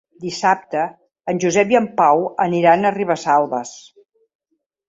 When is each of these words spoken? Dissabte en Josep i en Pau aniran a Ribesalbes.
Dissabte 0.21 0.85
en 1.33 1.41
Josep 1.43 1.75
i 1.75 1.77
en 1.81 1.89
Pau 2.01 2.25
aniran 2.49 2.91
a 2.91 2.93
Ribesalbes. 2.97 3.79